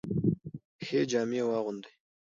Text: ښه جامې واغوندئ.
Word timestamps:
ښه 0.85 0.99
جامې 1.09 1.41
واغوندئ. 1.45 1.91